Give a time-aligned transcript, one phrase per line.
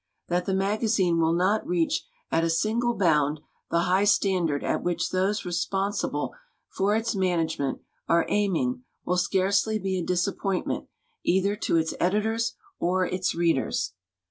[0.29, 3.37] That the magazine will not reach at a single liound
[3.69, 6.33] the high standard at which those responsible
[6.69, 10.87] for its management are aiming will scarcely be a disappointment
[11.23, 13.93] either to its editors or its readers.